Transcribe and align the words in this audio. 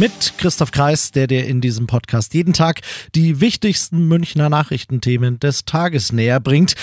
Mit 0.00 0.38
Christoph 0.38 0.70
Kreis, 0.70 1.10
der 1.10 1.26
dir 1.26 1.46
in 1.46 1.60
diesem 1.60 1.86
Podcast 1.86 2.32
jeden 2.32 2.54
Tag 2.54 2.80
die 3.14 3.42
wichtigsten 3.42 4.08
Münchner 4.08 4.48
Nachrichtenthemen 4.48 5.38
des 5.40 5.66
Tages 5.66 6.10
näher 6.10 6.40
bringt. 6.40 6.74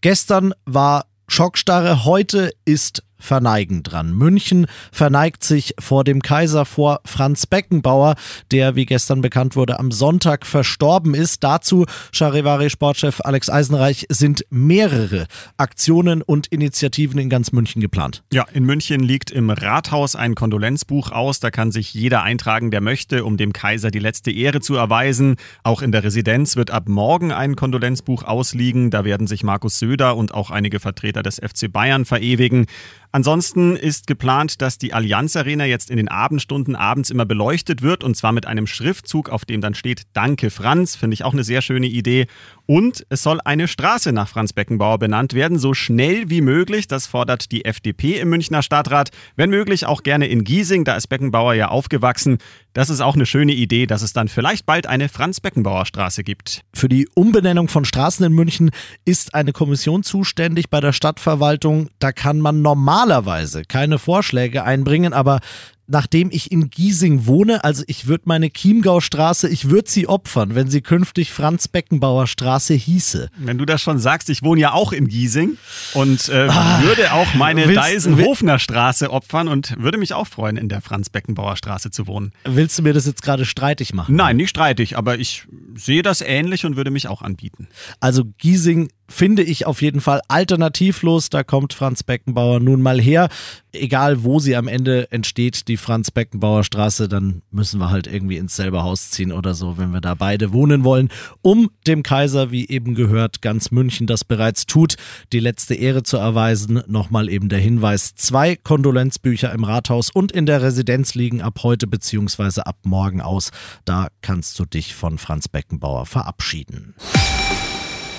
Gestern 0.00 0.54
war 0.64 1.04
Schockstarre, 1.28 2.06
heute 2.06 2.50
ist 2.64 3.02
verneigen 3.22 3.82
dran. 3.82 4.12
München 4.12 4.66
verneigt 4.90 5.44
sich 5.44 5.74
vor 5.78 6.04
dem 6.04 6.20
Kaiser, 6.20 6.64
vor 6.64 7.00
Franz 7.04 7.46
Beckenbauer, 7.46 8.16
der, 8.50 8.76
wie 8.76 8.86
gestern 8.86 9.22
bekannt 9.22 9.56
wurde, 9.56 9.78
am 9.78 9.92
Sonntag 9.92 10.44
verstorben 10.44 11.14
ist. 11.14 11.44
Dazu, 11.44 11.86
Charivari-Sportchef 12.12 13.20
Alex 13.22 13.48
Eisenreich, 13.48 14.06
sind 14.08 14.44
mehrere 14.50 15.26
Aktionen 15.56 16.22
und 16.22 16.48
Initiativen 16.48 17.18
in 17.18 17.30
ganz 17.30 17.52
München 17.52 17.80
geplant. 17.80 18.22
Ja, 18.32 18.46
in 18.52 18.64
München 18.64 19.00
liegt 19.00 19.30
im 19.30 19.50
Rathaus 19.50 20.16
ein 20.16 20.34
Kondolenzbuch 20.34 21.12
aus. 21.12 21.40
Da 21.40 21.50
kann 21.50 21.72
sich 21.72 21.94
jeder 21.94 22.22
eintragen, 22.22 22.70
der 22.70 22.80
möchte, 22.80 23.24
um 23.24 23.36
dem 23.36 23.52
Kaiser 23.52 23.90
die 23.90 23.98
letzte 23.98 24.30
Ehre 24.30 24.60
zu 24.60 24.74
erweisen. 24.74 25.36
Auch 25.62 25.82
in 25.82 25.92
der 25.92 26.04
Residenz 26.04 26.56
wird 26.56 26.70
ab 26.70 26.88
morgen 26.88 27.32
ein 27.32 27.56
Kondolenzbuch 27.56 28.24
ausliegen. 28.24 28.90
Da 28.90 29.04
werden 29.04 29.26
sich 29.26 29.44
Markus 29.44 29.78
Söder 29.78 30.16
und 30.16 30.34
auch 30.34 30.50
einige 30.50 30.80
Vertreter 30.80 31.22
des 31.22 31.36
FC 31.36 31.72
Bayern 31.72 32.04
verewigen. 32.04 32.66
Ansonsten 33.14 33.76
ist 33.76 34.06
geplant, 34.06 34.62
dass 34.62 34.78
die 34.78 34.94
Allianz 34.94 35.36
Arena 35.36 35.66
jetzt 35.66 35.90
in 35.90 35.98
den 35.98 36.08
Abendstunden 36.08 36.74
abends 36.74 37.10
immer 37.10 37.26
beleuchtet 37.26 37.82
wird 37.82 38.02
und 38.02 38.16
zwar 38.16 38.32
mit 38.32 38.46
einem 38.46 38.66
Schriftzug, 38.66 39.28
auf 39.28 39.44
dem 39.44 39.60
dann 39.60 39.74
steht 39.74 40.04
Danke 40.14 40.48
Franz. 40.48 40.96
Finde 40.96 41.12
ich 41.12 41.22
auch 41.22 41.34
eine 41.34 41.44
sehr 41.44 41.60
schöne 41.60 41.88
Idee. 41.88 42.26
Und 42.64 43.04
es 43.10 43.22
soll 43.22 43.38
eine 43.44 43.68
Straße 43.68 44.12
nach 44.12 44.28
Franz 44.28 44.54
Beckenbauer 44.54 44.98
benannt 44.98 45.34
werden, 45.34 45.58
so 45.58 45.74
schnell 45.74 46.30
wie 46.30 46.40
möglich. 46.40 46.88
Das 46.88 47.06
fordert 47.06 47.52
die 47.52 47.66
FDP 47.66 48.18
im 48.18 48.30
Münchner 48.30 48.62
Stadtrat. 48.62 49.10
Wenn 49.36 49.50
möglich 49.50 49.84
auch 49.84 50.02
gerne 50.02 50.26
in 50.28 50.42
Giesing, 50.42 50.84
da 50.84 50.96
ist 50.96 51.08
Beckenbauer 51.08 51.52
ja 51.52 51.68
aufgewachsen. 51.68 52.38
Das 52.72 52.88
ist 52.88 53.02
auch 53.02 53.14
eine 53.14 53.26
schöne 53.26 53.52
Idee, 53.52 53.86
dass 53.86 54.00
es 54.00 54.14
dann 54.14 54.28
vielleicht 54.28 54.64
bald 54.64 54.86
eine 54.86 55.10
Franz 55.10 55.40
Beckenbauer 55.40 55.84
Straße 55.84 56.24
gibt. 56.24 56.62
Für 56.72 56.88
die 56.88 57.06
Umbenennung 57.14 57.68
von 57.68 57.84
Straßen 57.84 58.24
in 58.24 58.32
München 58.32 58.70
ist 59.04 59.34
eine 59.34 59.52
Kommission 59.52 60.02
zuständig 60.02 60.70
bei 60.70 60.80
der 60.80 60.94
Stadtverwaltung. 60.94 61.90
Da 61.98 62.12
kann 62.12 62.40
man 62.40 62.62
normalerweise 63.02 63.62
keine 63.64 63.98
Vorschläge 63.98 64.64
einbringen, 64.64 65.12
aber 65.12 65.40
nachdem 65.88 66.30
ich 66.30 66.52
in 66.52 66.70
Giesing 66.70 67.26
wohne, 67.26 67.64
also 67.64 67.82
ich 67.88 68.06
würde 68.06 68.24
meine 68.26 68.48
Chiemgaustraße, 68.48 69.48
ich 69.48 69.68
würde 69.68 69.90
sie 69.90 70.06
opfern, 70.06 70.54
wenn 70.54 70.70
sie 70.70 70.80
künftig 70.80 71.32
Franz 71.32 71.66
Beckenbauer 71.66 72.28
Straße 72.28 72.74
hieße. 72.74 73.28
Wenn 73.36 73.58
du 73.58 73.64
das 73.66 73.82
schon 73.82 73.98
sagst, 73.98 74.30
ich 74.30 74.42
wohne 74.42 74.60
ja 74.60 74.72
auch 74.72 74.92
in 74.92 75.08
Giesing 75.08 75.58
und 75.94 76.28
äh, 76.28 76.46
ah, 76.48 76.80
würde 76.82 77.12
auch 77.12 77.34
meine 77.34 77.66
Deisenhofner 77.72 78.60
Straße 78.60 79.10
opfern 79.10 79.48
und 79.48 79.74
würde 79.78 79.98
mich 79.98 80.14
auch 80.14 80.28
freuen, 80.28 80.56
in 80.56 80.68
der 80.68 80.80
Franz 80.80 81.10
Beckenbauer 81.10 81.56
Straße 81.56 81.90
zu 81.90 82.06
wohnen. 82.06 82.32
Willst 82.44 82.78
du 82.78 82.82
mir 82.82 82.92
das 82.92 83.06
jetzt 83.06 83.22
gerade 83.22 83.44
streitig 83.44 83.92
machen? 83.92 84.14
Nein, 84.14 84.36
nicht 84.36 84.50
streitig, 84.50 84.96
aber 84.96 85.18
ich 85.18 85.46
sehe 85.74 86.02
das 86.02 86.20
ähnlich 86.20 86.64
und 86.64 86.76
würde 86.76 86.92
mich 86.92 87.08
auch 87.08 87.20
anbieten. 87.22 87.68
Also 87.98 88.24
Giesing 88.38 88.88
finde 89.08 89.42
ich 89.42 89.66
auf 89.66 89.82
jeden 89.82 90.00
Fall 90.00 90.20
alternativlos. 90.28 91.30
Da 91.30 91.44
kommt 91.44 91.72
Franz 91.74 92.02
Beckenbauer 92.02 92.60
nun 92.60 92.82
mal 92.82 93.00
her. 93.00 93.28
Egal, 93.72 94.22
wo 94.22 94.38
sie 94.38 94.56
am 94.56 94.68
Ende 94.68 95.10
entsteht, 95.10 95.68
die 95.68 95.76
Franz 95.76 96.10
Beckenbauer 96.10 96.64
Straße, 96.64 97.08
dann 97.08 97.42
müssen 97.50 97.80
wir 97.80 97.90
halt 97.90 98.06
irgendwie 98.06 98.36
ins 98.36 98.56
selbe 98.56 98.82
Haus 98.82 99.10
ziehen 99.10 99.32
oder 99.32 99.54
so, 99.54 99.78
wenn 99.78 99.92
wir 99.92 100.00
da 100.00 100.14
beide 100.14 100.52
wohnen 100.52 100.84
wollen, 100.84 101.08
um 101.40 101.70
dem 101.86 102.02
Kaiser, 102.02 102.50
wie 102.50 102.68
eben 102.68 102.94
gehört, 102.94 103.40
ganz 103.40 103.70
München 103.70 104.06
das 104.06 104.24
bereits 104.24 104.66
tut, 104.66 104.96
die 105.32 105.40
letzte 105.40 105.74
Ehre 105.74 106.02
zu 106.02 106.18
erweisen. 106.18 106.82
Nochmal 106.86 107.28
eben 107.28 107.48
der 107.48 107.60
Hinweis, 107.60 108.14
zwei 108.14 108.56
Kondolenzbücher 108.56 109.52
im 109.52 109.64
Rathaus 109.64 110.10
und 110.10 110.32
in 110.32 110.46
der 110.46 110.62
Residenz 110.62 111.14
liegen 111.14 111.40
ab 111.40 111.60
heute 111.62 111.86
bzw. 111.86 112.62
ab 112.62 112.76
morgen 112.84 113.20
aus. 113.20 113.50
Da 113.84 114.08
kannst 114.20 114.58
du 114.58 114.66
dich 114.66 114.94
von 114.94 115.18
Franz 115.18 115.48
Beckenbauer 115.48 116.06
verabschieden. 116.06 116.94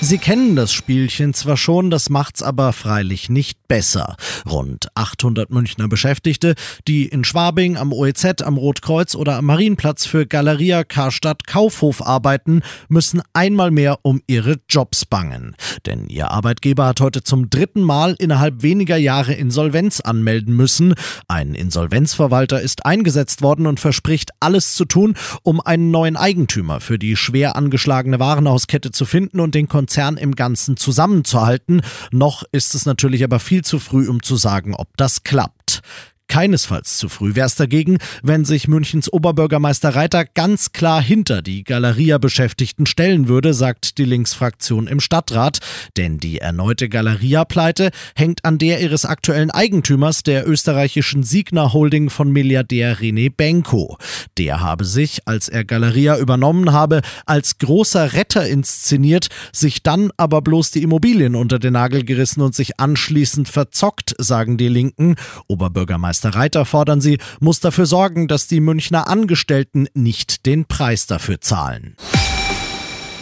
Sie 0.04 0.18
kennen 0.18 0.58
das 0.58 0.74
Spielchen 0.74 1.34
zwar 1.34 1.56
schon, 1.56 1.90
das 1.90 2.10
macht's 2.10 2.44
aber 2.44 2.74
freilich 2.74 3.30
nicht 3.30 3.70
besser. 3.70 4.18
Rund 4.46 4.90
800 4.96 5.50
Münchner 5.50 5.88
Beschäftigte, 5.88 6.56
die 6.90 7.06
in 7.06 7.24
Schwabing, 7.24 7.78
am 7.78 7.94
OEZ, 7.94 8.42
am 8.42 8.58
Rotkreuz 8.58 9.16
oder 9.16 9.38
am 9.38 9.46
Marienplatz 9.46 10.06
für 10.06 10.28
Galeria 10.28 10.84
Karstadt 10.84 11.48
Kaufhof 11.48 12.06
arbeiten, 12.06 12.64
müssen 12.90 13.22
einmal 13.32 13.72
mehr 13.72 14.00
um 14.02 14.22
ihre 14.28 14.58
Jobs 14.68 15.06
bangen. 15.06 15.56
Denn 15.86 16.10
ihr 16.10 16.32
Arbeitgeber 16.32 16.88
hat 16.88 17.00
heute 17.00 17.24
zum 17.24 17.50
dritten 17.50 17.82
Mal 17.82 18.18
innerhalb 18.20 18.62
weniger 18.62 18.98
Jahre 18.98 19.34
Insolvenz 19.34 20.02
anmelden 20.02 20.54
müssen. 20.54 20.96
Ein 21.30 21.56
Insolvenzverwalter 21.56 22.60
ist 22.60 22.86
eingesetzt 22.86 23.42
worden 23.42 23.68
und 23.68 23.80
verspricht 23.80 24.32
alles 24.42 24.74
zu 24.74 24.84
tun, 24.84 25.16
um 25.44 25.62
einen 25.62 25.92
neuen 25.92 26.18
Eigentümer 26.18 26.82
für 26.82 27.00
die 27.00 27.16
schwer 27.16 27.56
angeschlagene 27.56 28.20
Warenhauskette 28.20 28.92
zu 28.92 29.06
finden 29.06 29.40
und 29.40 29.56
den 29.56 29.70
Konzern 29.70 29.93
Konzern 29.94 30.18
im 30.18 30.34
Ganzen 30.34 30.76
zusammenzuhalten. 30.76 31.82
Noch 32.12 32.44
ist 32.52 32.74
es 32.74 32.88
natürlich 32.88 33.24
aber 33.24 33.40
viel 33.40 33.64
zu 33.64 33.78
früh, 33.78 34.10
um 34.10 34.24
zu 34.24 34.38
sagen, 34.38 34.74
ob 34.74 34.88
das 34.98 35.22
klappt. 35.22 35.63
Keinesfalls 36.34 36.98
zu 36.98 37.10
früh 37.10 37.36
wäre 37.36 37.46
es 37.46 37.54
dagegen, 37.54 38.00
wenn 38.24 38.44
sich 38.44 38.68
Münchens 38.68 39.14
Oberbürgermeister 39.14 39.94
Reiter 39.94 40.26
ganz 40.26 40.72
klar 40.72 41.00
hinter 41.00 41.44
die 41.44 41.64
Galeria-Beschäftigten 41.64 42.88
stellen 42.88 43.28
würde, 43.28 43.54
sagt 43.54 44.00
die 44.00 44.06
Linksfraktion 44.06 44.88
im 44.88 45.00
Stadtrat. 45.00 45.60
Denn 45.96 46.18
die 46.18 46.40
erneute 46.40 46.90
Galeria-Pleite 46.90 47.92
hängt 48.16 48.44
an 48.46 48.58
der 48.58 48.82
ihres 48.82 49.06
aktuellen 49.06 49.52
Eigentümers, 49.52 50.24
der 50.24 50.50
österreichischen 50.50 51.22
Signa 51.22 51.72
Holding 51.72 52.10
von 52.10 52.32
Milliardär 52.32 52.98
René 52.98 53.32
Benko. 53.32 54.00
Der 54.40 54.60
habe 54.60 54.86
sich, 54.86 55.28
als 55.28 55.50
er 55.50 55.64
Galeria 55.64 56.18
übernommen 56.18 56.72
habe, 56.72 57.02
als 57.28 57.60
großer 57.60 58.14
Retter 58.14 58.48
inszeniert, 58.48 59.28
sich 59.52 59.84
dann 59.84 60.10
aber 60.18 60.42
bloß 60.42 60.72
die 60.72 60.82
Immobilien 60.82 61.36
unter 61.36 61.60
den 61.60 61.74
Nagel 61.74 62.04
gerissen 62.04 62.42
und 62.42 62.56
sich 62.56 62.80
anschließend 62.80 63.48
verzockt, 63.48 64.16
sagen 64.18 64.58
die 64.58 64.70
Linken. 64.70 65.16
Oberbürgermeister 65.48 66.23
Bürgermeister 66.24 66.40
Reiter 66.40 66.66
fordern 66.66 67.02
sie, 67.02 67.18
muss 67.40 67.60
dafür 67.60 67.86
sorgen, 67.86 68.28
dass 68.28 68.48
die 68.48 68.60
Münchner 68.60 69.08
Angestellten 69.08 69.88
nicht 69.94 70.46
den 70.46 70.66
Preis 70.66 71.06
dafür 71.06 71.42
zahlen. 71.42 71.96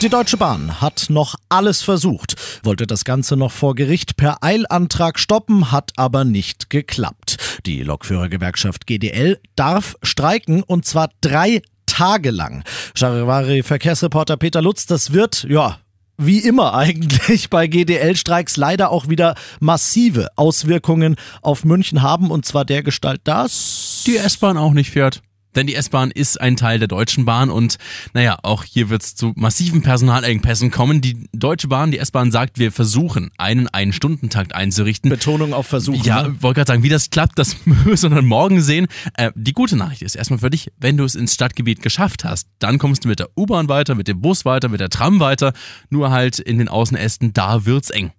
Die 0.02 0.10
Deutsche 0.10 0.38
Bahn 0.38 0.82
hat 0.82 1.08
noch 1.10 1.36
alles 1.50 1.84
versucht, 1.84 2.36
wollte 2.64 2.88
das 2.88 3.04
Ganze 3.04 3.38
noch 3.38 3.52
vor 3.52 3.76
Gericht 3.76 4.18
per 4.18 4.44
Eilantrag 4.44 5.20
stoppen, 5.20 5.72
hat 5.72 5.92
aber 5.96 6.24
nicht 6.24 6.70
geklappt. 6.72 7.38
Die 7.66 7.84
Lokführergewerkschaft 7.84 8.88
GDL 8.88 9.40
darf 9.56 9.96
streiken 10.02 10.64
und 10.64 10.86
zwar 10.86 11.10
drei 11.22 11.62
Tage 11.86 12.32
lang. 12.32 12.64
Charivari-Verkehrsreporter 12.96 14.38
Peter 14.38 14.62
Lutz, 14.62 14.88
das 14.88 15.14
wird, 15.14 15.44
ja, 15.44 15.78
wie 16.26 16.40
immer 16.40 16.74
eigentlich 16.74 17.50
bei 17.50 17.68
GDL-Streiks 17.68 18.58
leider 18.58 18.92
auch 18.92 19.10
wieder 19.10 19.36
massive 19.60 20.30
Auswirkungen 20.36 21.16
auf 21.42 21.66
München 21.66 22.02
haben 22.02 22.32
und 22.32 22.46
zwar 22.46 22.66
der 22.66 22.84
Gestalt, 22.84 23.22
dass 23.24 24.04
die 24.06 24.18
S-Bahn 24.18 24.58
auch 24.58 24.74
nicht 24.74 24.92
fährt. 24.92 25.22
Denn 25.56 25.68
die 25.68 25.76
S-Bahn 25.76 26.12
ist 26.12 26.40
ein 26.40 26.56
Teil 26.56 26.80
der 26.80 26.88
Deutschen 26.88 27.26
Bahn 27.26 27.50
und 27.50 27.78
naja, 28.14 28.38
auch 28.44 28.64
hier 28.64 28.90
wird 28.90 29.04
es 29.04 29.16
zu 29.16 29.34
massiven 29.36 29.82
Personalengpässen 29.82 30.72
kommen. 30.72 31.02
Die 31.02 31.28
Deutsche 31.34 31.68
Bahn, 31.68 31.92
die 31.92 31.98
S-Bahn 31.98 32.32
sagt, 32.32 32.60
wir 32.60 32.72
versuchen, 32.72 33.32
einen 33.38 33.68
Ein-Stunden-Takt 33.68 34.56
einzurichten. 34.56 35.10
Betonung 35.10 35.54
auf 35.54 35.68
Versuchen. 35.68 36.04
Ja, 36.04 36.24
ne? 36.24 36.42
wollte 36.42 36.60
gerade 36.60 36.70
sagen, 36.70 36.84
wie 36.84 36.90
das 36.90 37.10
klappt, 37.10 37.38
das 37.38 37.56
müssen 37.66 38.12
wir 38.12 38.16
dann 38.16 38.26
morgen 38.26 38.62
sehen. 38.62 38.88
Äh, 39.16 39.32
die 39.36 39.54
gute 39.54 39.76
Nachricht 39.76 40.02
ist 40.02 40.16
erstmal 40.16 40.40
für 40.40 40.50
dich, 40.50 40.72
wenn 40.80 40.98
du 40.98 41.04
es 41.04 41.16
ins 41.16 41.34
Stadtgebiet 41.34 41.82
geschafft 41.82 42.24
hast, 42.24 42.48
dann 42.60 42.78
kommst 42.78 43.04
du 43.04 43.10
mit 43.10 43.20
der 43.20 43.30
U-Bahn 43.38 43.68
weiter, 43.70 43.96
mit 43.96 44.08
dem 44.08 44.22
Bus 44.22 44.46
weiter, 44.46 44.70
mit 44.70 44.80
der 44.80 44.90
Tram 44.90 45.20
weiter. 45.20 45.54
Nur 45.90 46.12
halt 46.12 46.40
in 46.40 46.58
den 46.58 46.68
Außenästen, 46.68 47.34
da 47.34 47.66
wird's 47.66 47.90
eng. 47.90 48.12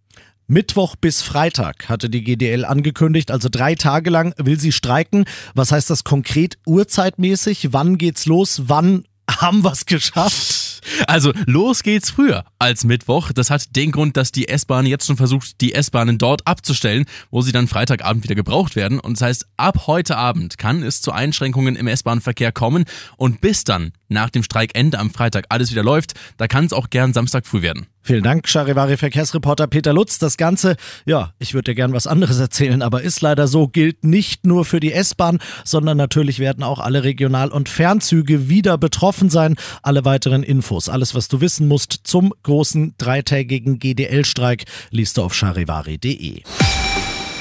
Mittwoch 0.53 0.97
bis 0.97 1.23
Freitag 1.23 1.89
hatte 1.89 2.11
die 2.11 2.23
GDL 2.23 2.67
angekündigt, 2.67 3.31
also 3.31 3.49
drei 3.51 3.75
Tage 3.75 4.11
lang 4.11 4.35
will 4.37 4.61
sie 4.61 4.71
streiken. 4.71 5.25
Was 5.55 5.73
heißt 5.73 5.89
das 5.89 6.05
konkret 6.05 6.59
uhrzeitmäßig? 6.67 7.73
Wann 7.73 7.97
geht's 7.97 8.27
los? 8.27 8.65
Wann 8.67 9.05
haben 9.31 9.65
wir 9.65 9.73
es 9.73 9.87
geschafft? 9.87 10.83
Also 11.07 11.33
los 11.47 11.83
geht's 11.83 12.11
früher 12.11 12.45
als 12.59 12.85
Mittwoch. 12.85 13.33
Das 13.33 13.49
hat 13.49 13.75
den 13.77 13.93
Grund, 13.93 14.19
dass 14.19 14.31
die 14.31 14.49
S-Bahn 14.49 14.85
jetzt 14.85 15.07
schon 15.07 15.17
versucht, 15.17 15.59
die 15.63 15.73
S-Bahnen 15.73 16.19
dort 16.19 16.47
abzustellen, 16.47 17.07
wo 17.31 17.41
sie 17.41 17.53
dann 17.53 17.67
Freitagabend 17.67 18.23
wieder 18.23 18.35
gebraucht 18.35 18.77
werden. 18.77 19.01
Und 19.01 19.15
das 19.19 19.27
heißt, 19.27 19.47
ab 19.57 19.87
heute 19.87 20.19
Abend 20.19 20.59
kann 20.59 20.83
es 20.83 21.01
zu 21.01 21.13
Einschränkungen 21.13 21.77
im 21.77 21.87
S-Bahn-Verkehr 21.87 22.53
kommen. 22.53 22.85
Und 23.17 23.41
bis 23.41 23.65
dann 23.65 23.93
nach 24.09 24.29
dem 24.29 24.43
Streikende 24.43 24.99
am 24.99 25.11
Freitag 25.11 25.47
alles 25.49 25.71
wieder 25.71 25.83
läuft, 25.83 26.13
da 26.37 26.47
kann 26.47 26.67
es 26.67 26.75
auch 26.75 26.91
gern 26.91 27.15
Samstag 27.15 27.47
früh 27.47 27.63
werden. 27.63 27.87
Vielen 28.05 28.25
Dank, 28.25 28.49
Charivari 28.49 28.97
Verkehrsreporter 28.97 29.69
Peter 29.69 29.93
Lutz. 29.93 30.19
Das 30.19 30.37
Ganze, 30.37 30.77
ja, 31.07 31.33
ich 31.39 31.55
würde 31.55 31.71
dir 31.71 31.77
gern 31.77 31.93
was 31.93 32.09
anderes 32.09 32.41
erzählen, 32.41 32.83
aber 32.83 33.03
ist 33.03 33.21
leider 33.21 33.47
so, 33.47 33.69
gilt 33.69 34.05
nicht 34.05 34.45
nur 34.45 34.65
für 34.65 34.81
die 34.81 34.93
S-Bahn, 34.93 35.39
sondern 35.65 35.99
natürlich 35.99 36.41
werden 36.41 36.65
auch 36.65 36.81
alle 36.81 37.05
Regional- 37.05 37.53
und 37.53 37.69
Fernzüge 37.69 38.49
wieder 38.49 38.77
betroffen 38.77 39.31
sein. 39.31 39.55
Alle 39.83 40.05
weiteren 40.05 40.43
Infos, 40.43 40.89
alles 40.89 41.15
was 41.15 41.29
du 41.29 41.41
wissen 41.41 41.69
musst 41.69 42.01
zum 42.03 42.33
großen 42.43 42.95
dreitägigen 42.99 43.79
GDL-Streik, 43.79 44.65
liest 44.91 45.17
du 45.17 45.23
auf 45.23 45.35
charivari.de. 45.35 46.43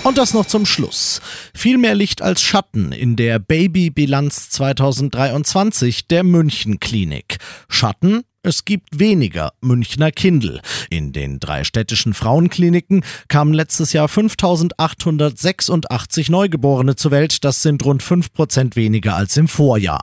Und 0.03 0.17
das 0.17 0.33
noch 0.33 0.45
zum 0.45 0.65
Schluss. 0.65 1.21
Viel 1.53 1.77
mehr 1.77 1.93
Licht 1.93 2.21
als 2.21 2.41
Schatten 2.41 2.91
in 2.91 3.15
der 3.15 3.37
Babybilanz 3.37 4.49
2023 4.49 6.07
der 6.07 6.23
München 6.23 6.79
Klinik. 6.79 7.37
Schatten 7.69 8.23
es 8.43 8.65
gibt 8.65 8.99
weniger 8.99 9.53
Münchner 9.61 10.11
Kindel. 10.11 10.61
In 10.89 11.13
den 11.13 11.39
drei 11.39 11.63
städtischen 11.63 12.15
Frauenkliniken 12.15 13.03
kamen 13.27 13.53
letztes 13.53 13.93
Jahr 13.93 14.07
5886 14.07 16.29
Neugeborene 16.29 16.95
zur 16.95 17.11
Welt. 17.11 17.43
Das 17.43 17.61
sind 17.61 17.85
rund 17.85 18.01
5 18.01 18.33
Prozent 18.33 18.75
weniger 18.75 19.15
als 19.15 19.37
im 19.37 19.47
Vorjahr. 19.47 20.01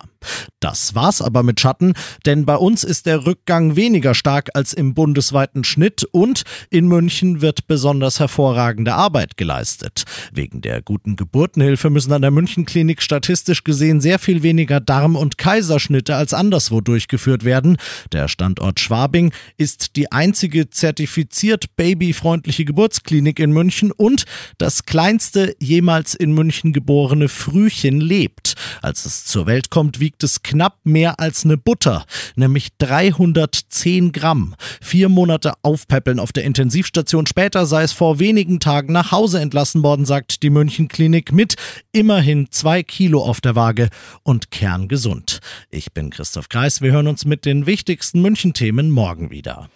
Das 0.60 0.94
war's 0.94 1.22
aber 1.22 1.42
mit 1.42 1.60
Schatten, 1.60 1.94
denn 2.26 2.44
bei 2.44 2.56
uns 2.56 2.82
ist 2.82 3.06
der 3.06 3.26
Rückgang 3.26 3.76
weniger 3.76 4.14
stark 4.14 4.50
als 4.54 4.72
im 4.72 4.94
bundesweiten 4.94 5.62
Schnitt 5.62 6.04
und 6.10 6.42
in 6.70 6.88
München 6.88 7.40
wird 7.40 7.66
besonders 7.68 8.18
hervorragende 8.18 8.94
Arbeit 8.94 9.36
geleistet. 9.36 10.04
Wegen 10.32 10.60
der 10.60 10.82
guten 10.82 11.16
Geburtenhilfe 11.16 11.90
müssen 11.90 12.12
an 12.12 12.22
der 12.22 12.32
Münchenklinik 12.32 13.02
statistisch 13.02 13.62
gesehen 13.62 14.00
sehr 14.00 14.18
viel 14.18 14.42
weniger 14.42 14.80
Darm- 14.80 15.16
und 15.16 15.38
Kaiserschnitte 15.38 16.16
als 16.16 16.34
anderswo 16.34 16.80
durchgeführt 16.80 17.44
werden. 17.44 17.76
Der 18.12 18.27
Standort 18.28 18.80
Schwabing 18.80 19.32
ist 19.56 19.96
die 19.96 20.12
einzige 20.12 20.70
zertifiziert 20.70 21.76
babyfreundliche 21.76 22.64
Geburtsklinik 22.64 23.38
in 23.38 23.52
München 23.52 23.92
und 23.92 24.24
das 24.58 24.84
kleinste 24.84 25.56
jemals 25.60 26.14
in 26.14 26.32
München 26.32 26.72
geborene 26.72 27.28
Frühchen 27.28 28.00
lebt. 28.00 28.54
Als 28.82 29.04
es 29.04 29.24
zur 29.24 29.46
Welt 29.46 29.70
kommt, 29.70 30.00
wiegt 30.00 30.22
es 30.22 30.42
knapp 30.42 30.78
mehr 30.84 31.20
als 31.20 31.44
eine 31.44 31.56
Butter, 31.56 32.04
nämlich 32.36 32.68
310 32.78 34.12
Gramm. 34.12 34.54
Vier 34.80 35.08
Monate 35.08 35.54
aufpäppeln 35.62 36.20
auf 36.20 36.32
der 36.32 36.44
Intensivstation. 36.44 37.26
Später 37.26 37.66
sei 37.66 37.82
es 37.82 37.92
vor 37.92 38.18
wenigen 38.18 38.60
Tagen 38.60 38.92
nach 38.92 39.12
Hause 39.12 39.40
entlassen 39.40 39.82
worden, 39.82 40.04
sagt 40.04 40.42
die 40.42 40.50
Münchenklinik 40.50 41.32
mit 41.32 41.56
immerhin 41.92 42.48
zwei 42.50 42.82
Kilo 42.82 43.22
auf 43.22 43.40
der 43.40 43.56
Waage 43.56 43.88
und 44.22 44.50
kerngesund. 44.50 45.40
Ich 45.70 45.92
bin 45.92 46.10
Christoph 46.10 46.48
Kreis. 46.48 46.80
Wir 46.80 46.92
hören 46.92 47.06
uns 47.06 47.24
mit 47.24 47.44
den 47.44 47.66
wichtigsten 47.66 48.17
München-Themen 48.22 48.90
morgen 48.90 49.30
wieder. 49.30 49.68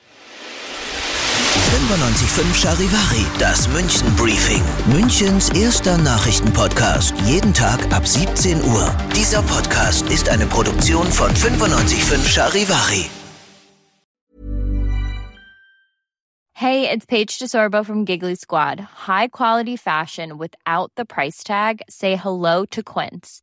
95.5 1.72 2.54
Charivari, 2.54 3.24
das 3.38 3.68
München 3.68 4.14
Briefing. 4.16 4.62
Münchens 4.92 5.50
erster 5.50 5.96
Nachrichtenpodcast. 5.98 7.14
Jeden 7.26 7.54
Tag 7.54 7.80
ab 7.92 8.06
17 8.06 8.62
Uhr. 8.62 8.94
Dieser 9.16 9.42
Podcast 9.42 10.08
ist 10.10 10.28
eine 10.28 10.46
Produktion 10.46 11.06
von 11.06 11.30
95.5 11.30 12.28
Charivari. 12.28 13.10
Hey, 16.54 16.88
it's 16.88 17.06
Paige 17.06 17.38
DeSorbo 17.38 17.84
from 17.84 18.04
Giggly 18.04 18.36
Squad. 18.36 18.80
High 19.08 19.28
quality 19.28 19.76
fashion 19.76 20.38
without 20.38 20.92
the 20.96 21.04
price 21.04 21.42
tag. 21.42 21.82
Say 21.88 22.16
hello 22.16 22.64
to 22.66 22.82
Quince. 22.82 23.42